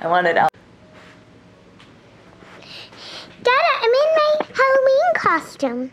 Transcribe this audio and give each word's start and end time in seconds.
I 0.00 0.06
wanted 0.06 0.36
Al. 0.36 0.48
Dada, 3.42 3.72
I'm 3.82 3.90
in 3.90 4.10
my 4.16 4.32
Halloween 4.54 5.14
costume. 5.14 5.90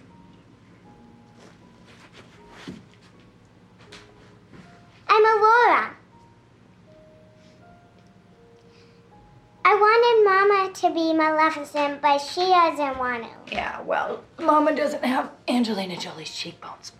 I'm 5.07 5.25
Aurora. 5.25 5.95
I 9.67 9.73
wanted 9.73 10.23
Mama 10.25 10.73
to 10.73 10.93
be 10.93 11.13
Maleficent, 11.13 12.01
but 12.01 12.19
she 12.19 12.41
doesn't 12.41 12.97
want 12.99 13.23
to. 13.23 13.55
Yeah, 13.55 13.81
well, 13.81 14.23
Mama 14.39 14.75
doesn't 14.75 15.03
have 15.03 15.31
Angelina 15.47 15.97
Jolie's 15.97 16.35
cheekbones. 16.35 16.91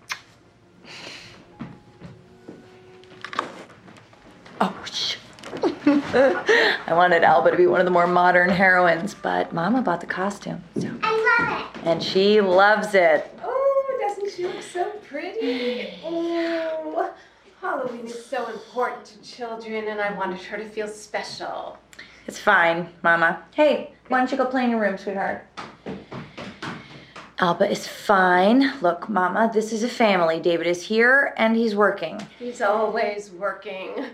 Oh, 4.60 4.74
shh. 4.86 5.18
I 6.88 6.94
wanted 6.94 7.24
Alba 7.24 7.52
to 7.52 7.58
be 7.58 7.68
one 7.68 7.80
of 7.80 7.86
the 7.86 7.92
more 7.92 8.08
modern 8.08 8.50
heroines, 8.50 9.14
but 9.16 9.52
Mama 9.54 9.82
bought 9.82 10.02
the 10.02 10.08
costume, 10.08 10.64
so 10.80 10.90
I 11.04 11.40
love 11.40 11.62
it. 11.76 11.88
and 11.88 12.02
she 12.04 12.42
loves 12.42 12.94
it. 12.94 13.32
Oh, 13.44 13.98
doesn't 14.02 14.32
she 14.32 14.46
look 14.46 14.62
so 14.62 14.92
pretty? 15.08 15.94
Mm. 16.04 16.04
Oh, 16.06 17.14
Halloween 17.62 18.06
is 18.06 18.26
so 18.26 18.48
important 18.48 19.06
to 19.06 19.22
children, 19.24 19.88
and 19.88 20.00
I 20.00 20.12
wanted 20.18 20.42
her 20.42 20.58
to 20.58 20.66
feel 20.70 20.88
special. 20.88 21.78
It's 22.28 22.40
fine, 22.40 22.90
Mama. 23.04 23.44
Hey, 23.54 23.94
why 24.08 24.20
don't 24.20 24.32
you 24.32 24.38
go 24.38 24.46
play 24.46 24.64
in 24.64 24.70
your 24.72 24.80
room, 24.80 24.98
sweetheart? 24.98 25.46
Alba 27.40 27.70
is 27.70 27.86
fine. 27.88 28.72
Look, 28.82 29.10
Mama, 29.10 29.52
this 29.54 29.74
is 29.74 29.84
a 29.84 29.90
family. 29.90 30.40
David 30.40 30.68
is 30.68 30.82
here 30.84 31.34
and 31.38 31.56
he's 31.56 31.76
working. 31.76 32.26
He's 32.40 32.62
always 32.62 33.30
working. 33.32 34.06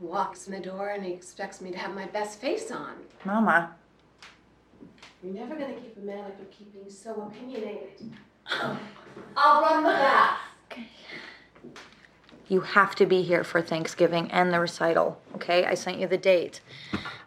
Walks 0.00 0.46
in 0.46 0.52
the 0.52 0.60
door 0.60 0.90
and 0.90 1.04
he 1.04 1.12
expects 1.12 1.60
me 1.60 1.70
to 1.72 1.78
have 1.78 1.94
my 1.94 2.06
best 2.06 2.40
face 2.40 2.70
on. 2.70 2.94
Mama, 3.24 3.74
You're 5.22 5.34
never 5.34 5.56
gonna 5.56 5.74
keep 5.74 5.96
a 5.96 6.00
man 6.00 6.24
like 6.24 6.36
you 6.38 6.46
keeping 6.56 6.88
so 6.88 7.22
opinionated. 7.22 8.12
I'll 9.36 9.60
run 9.62 9.82
the 9.82 9.88
bath. 9.90 10.38
you 12.48 12.60
have 12.60 12.94
to 12.96 13.06
be 13.06 13.22
here 13.22 13.42
for 13.42 13.60
Thanksgiving 13.60 14.30
and 14.30 14.52
the 14.52 14.60
recital, 14.60 15.20
okay? 15.34 15.64
I 15.66 15.74
sent 15.74 15.98
you 15.98 16.06
the 16.06 16.16
date. 16.16 16.60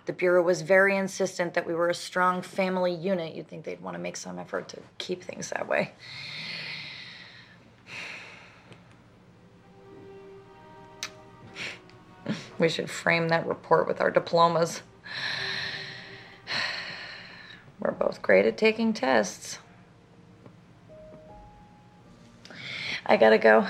The 0.06 0.14
Bureau 0.14 0.42
was 0.42 0.62
very 0.62 0.98
insistent 0.98 1.54
that 1.54 1.68
we 1.68 1.76
were 1.76 1.90
a 1.90 1.94
strong 1.94 2.42
family 2.42 2.94
unit. 2.94 3.36
You'd 3.36 3.48
think 3.48 3.66
they'd 3.66 3.82
want 3.82 3.96
to 3.96 4.02
make 4.02 4.18
some 4.18 4.40
effort 4.40 4.68
to 4.70 4.80
keep 4.98 5.24
things 5.24 5.50
that 5.50 5.68
way. 5.68 5.92
We 12.62 12.70
should 12.70 12.92
frame 12.92 13.30
that 13.30 13.48
report 13.48 13.88
with 13.88 14.02
our 14.02 14.12
diplomas. 14.12 14.84
We're 17.80 17.92
both 17.92 18.22
great 18.22 18.46
at 18.46 18.56
taking 18.56 18.94
tests. 18.94 19.58
I 23.08 23.18
gotta 23.18 23.40
go. 23.40 23.66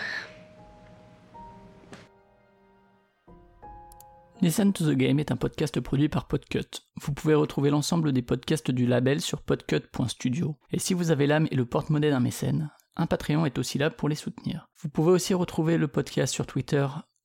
Listen 4.42 4.74
to 4.74 4.84
the 4.84 4.98
Game 4.98 5.20
est 5.20 5.32
un 5.32 5.38
podcast 5.38 5.80
produit 5.80 6.10
par 6.10 6.28
Podcut. 6.28 6.82
Vous 7.02 7.14
pouvez 7.14 7.36
retrouver 7.36 7.70
l'ensemble 7.70 8.12
des 8.12 8.22
podcasts 8.22 8.72
du 8.72 8.86
label 8.86 9.22
sur 9.22 9.42
podcut.studio. 9.42 10.58
Et 10.72 10.80
si 10.80 10.94
vous 10.94 11.12
avez 11.12 11.28
l'âme 11.28 11.48
et 11.50 11.56
le 11.56 11.66
porte-monnaie 11.66 12.10
d'un 12.10 12.20
mécène, 12.20 12.72
un 12.98 13.06
Patreon 13.06 13.46
est 13.46 13.58
aussi 13.58 13.78
là 13.78 13.90
pour 13.90 14.10
les 14.10 14.16
soutenir. 14.16 14.68
Vous 14.82 14.90
pouvez 14.90 15.12
aussi 15.12 15.34
retrouver 15.34 15.78
le 15.78 15.88
podcast 15.88 16.34
sur 16.34 16.46
Twitter, 16.46 16.86